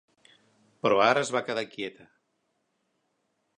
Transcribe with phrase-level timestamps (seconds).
[0.85, 2.09] Però ara es va quedar quieta.